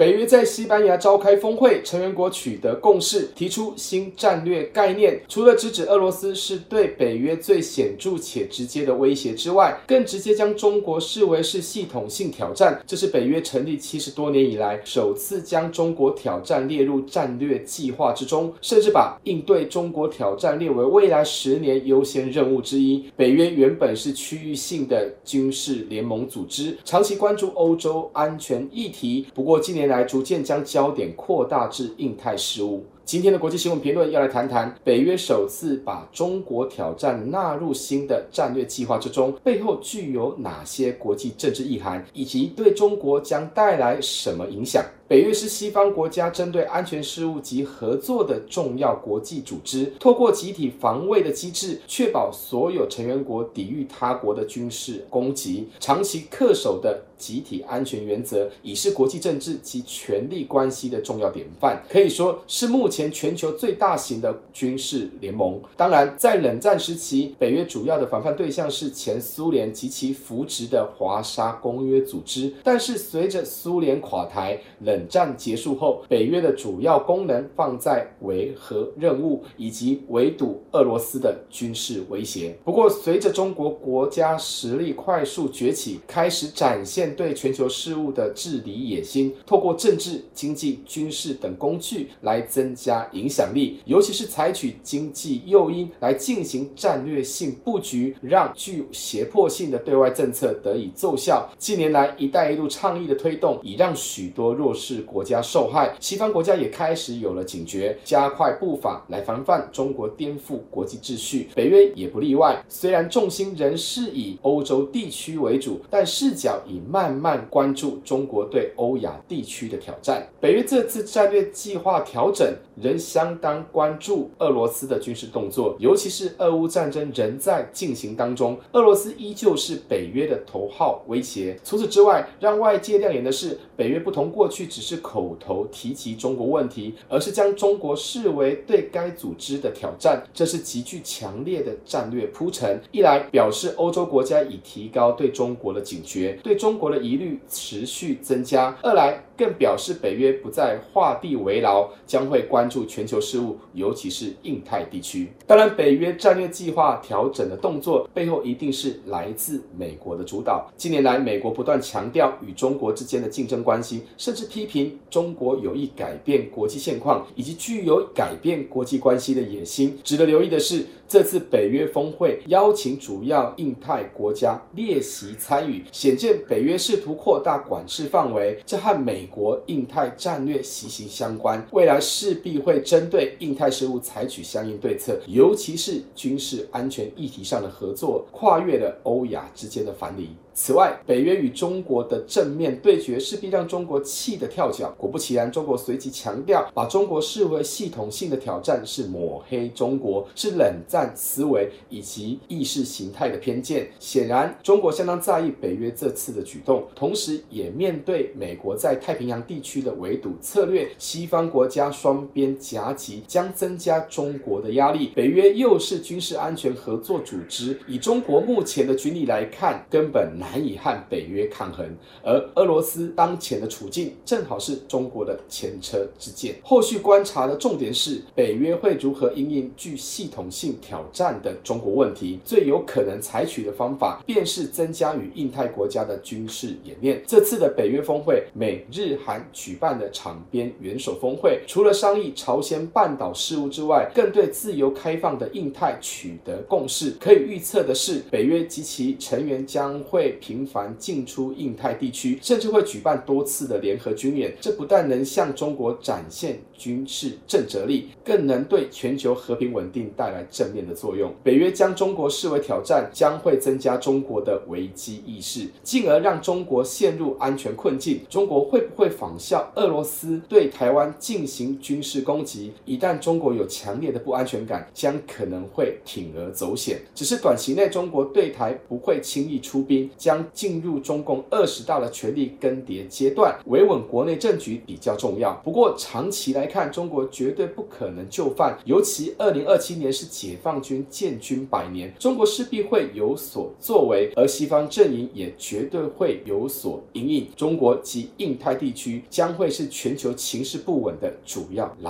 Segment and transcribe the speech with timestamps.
[0.00, 5.20] 北约在西班牙召开峰会，成员国取得共识，提出新战略概念。
[5.28, 12.82] 除了直指俄罗斯是对北约最显著且直接的威胁之外，更直接将中国视为是系统性挑战。
[12.86, 23.04] 这是北约成立七十多年以来首次将中国挑战列入战略计划之中，甚至把应对中国挑战列为未来十年优先任务之一。
[23.18, 32.86] 北约原本是区域性的军事联盟组织，长期关注欧洲安全议题，不过近年来逐渐将焦点扩大至印太事务。
[33.10, 44.84] 今天的国际新闻评论要来谈谈北约首次把中国挑战纳入新的战略计划之中，背后具有哪些国际政治意涵，以及对中国将带来什么影响。
[45.08, 65.58] 北约是西方国家针对安全事务及合作的重要国际组织，透过集体防卫的机制，确保所有成员国抵御他国的军事攻击，长期恪守的集体安全原则，已是国际政治及权力关系的重要典范，可以说是目前前全球最大型的军事联盟。
[65.74, 82.54] 当然，在冷战时期，北约主要的防范对象是前苏联及其扶植的华沙公约组织，但是随着苏联垮台，冷战结束后，北约的主要功能放在维和任务以及围堵俄罗斯的军事威胁。
[82.64, 101.48] 不过，随着中国国家实力快速崛起，开始展现对全球事务的治理野心，透过政治、经济、军事等工具来增加加影响力，尤其是采取经济诱因来进行战略性布局，让具胁迫性的对外政策得以奏效。
[101.56, 111.48] 近年来，“一带一路”倡议的推动，已让许多弱势国家受害，西方国家也开始有了警觉，加快步伐来防范中国颠覆国际秩序。
[111.54, 120.26] 北约也不例外，虽然重心仍是以欧洲地区为主，但视角已慢慢关注中国对欧亚地区的挑战。
[120.40, 131.58] 北约这次战略计划调整仍相当关注俄罗斯的军事动作，尤其是俄乌战争仍在进行当中，俄罗斯依旧是北约的头号威胁。
[131.64, 142.80] 除此之外，让外界亮眼的是，北约不同过去只是口头提及中国问题，而是将中国视为对该组织的挑战，这是极具强烈的战略铺陈。
[142.92, 155.32] 一来表示欧洲国家已提高对中国的警觉，对中国的疑虑持续增加；二来更表示北约不再画地为牢，将会关注全球事务，尤其是印太地区。
[155.46, 160.70] 当然，北约战略计划调整的动作背后一定是来自美国的主导。
[160.76, 169.98] 近年来，美国不断强调与中国之间的竞争关系，甚至批评中国有意改变国际现况，以及具有改变国际关系的野心。
[170.04, 181.66] 值得留意的是，这次北约峰会邀请主要印太国家列席参与，显见北约试图扩大管制范围，这和美国印太战略息息相关。
[181.72, 190.28] 未来势必会针对印太事务采取相应对策，尤其是军事安全议题上的合作，跨越了欧亚之间的藩篱。
[190.52, 194.94] 此外，北约与中国的正面对决势必让中国气得跳脚。
[194.98, 203.88] 果不其然，中国随即强调，把中国视为系统性的挑战是抹黑中国，是冷战思维以及意识形态的偏见。
[203.98, 215.10] 显然，中国相当在意北约这次的举动，同时也面对美国在太平洋地区的围堵策略，西方国家双边边夹击将增加中国的压力。
[215.16, 220.60] 北约又是军事安全合作组织，以中国目前的军力来看，根本难。
[220.60, 221.88] 以和北约抗衡，
[222.22, 226.54] 而俄罗斯当前的处境正好是中国的前车之鉴。
[226.62, 232.38] 后续观察的重点是，北约会如何因应具系统性挑战的中国问题。
[232.44, 237.22] 最有可能采取的方法，便是增加与印太国家的军事演练。
[237.26, 247.14] 这次的北约峰会，美日韩举办的场边元首峰会，除了商议朝鲜半岛事务之外，更对自由开放的印太取得共识。
[247.20, 250.30] 可以预测的是，北约及其成员将会。
[250.40, 254.56] 频繁进出印太地区，甚至会举办多次的联合军演。
[254.60, 261.32] 这不但能向中国展现军事震慑力，更能对全球和平稳定带来正面的作用。
[261.44, 268.20] 北约将中国视为挑战，将会增加中国的危机意识，进而让中国陷入安全困境。
[268.28, 272.72] 中国会不会仿效俄罗斯对台湾进行军事攻击？
[272.84, 276.98] 一旦中国有强烈的不安全感，将可能会铤而走险。
[277.14, 280.08] 只是短期内，中国对台不会轻易出兵。
[280.16, 285.52] 将进入中共二十大的权力更迭阶段，维稳国内政局比较重要。
[285.64, 288.78] 不过长期来看，中国绝对不可能就范。
[288.84, 297.48] 尤其二零二七年是解放军建军百年，中国势必会有所作为，而西方阵营也绝对会有所因应。
[297.56, 302.09] 中国及印太地区将会是全球情势不稳的主要来